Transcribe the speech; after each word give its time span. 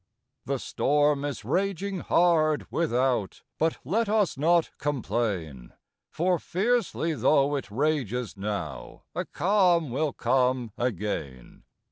The 0.45 0.57
storm 0.57 1.23
is 1.23 1.45
raging 1.45 1.99
hard, 1.99 2.65
without; 2.71 3.43
But 3.59 3.77
let 3.85 4.09
us 4.09 4.35
not 4.35 4.71
complain, 4.79 5.73
For 6.09 6.39
fiercely 6.39 7.13
tho' 7.13 7.55
it 7.55 7.69
rages 7.69 8.35
now, 8.35 9.03
A 9.13 9.25
calm 9.25 9.91
will 9.91 10.11
come 10.11 10.71
again. 10.75 11.65